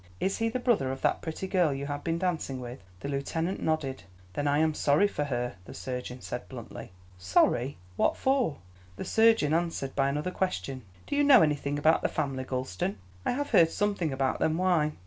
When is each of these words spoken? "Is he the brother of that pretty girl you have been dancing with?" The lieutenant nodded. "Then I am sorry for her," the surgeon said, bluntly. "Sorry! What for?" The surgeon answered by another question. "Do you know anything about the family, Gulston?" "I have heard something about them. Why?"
"Is 0.19 0.39
he 0.39 0.49
the 0.49 0.57
brother 0.57 0.91
of 0.91 1.01
that 1.03 1.21
pretty 1.21 1.45
girl 1.47 1.71
you 1.71 1.85
have 1.85 2.03
been 2.03 2.17
dancing 2.17 2.59
with?" 2.59 2.79
The 3.01 3.07
lieutenant 3.07 3.61
nodded. 3.61 4.01
"Then 4.33 4.47
I 4.47 4.57
am 4.57 4.73
sorry 4.73 5.07
for 5.07 5.25
her," 5.25 5.57
the 5.65 5.75
surgeon 5.75 6.21
said, 6.21 6.49
bluntly. 6.49 6.91
"Sorry! 7.19 7.77
What 7.97 8.17
for?" 8.17 8.57
The 8.95 9.05
surgeon 9.05 9.53
answered 9.53 9.95
by 9.95 10.09
another 10.09 10.31
question. 10.31 10.81
"Do 11.05 11.15
you 11.15 11.23
know 11.23 11.43
anything 11.43 11.77
about 11.77 12.01
the 12.01 12.09
family, 12.09 12.45
Gulston?" 12.45 12.97
"I 13.27 13.33
have 13.33 13.51
heard 13.51 13.69
something 13.69 14.11
about 14.11 14.39
them. 14.39 14.57
Why?" 14.57 14.93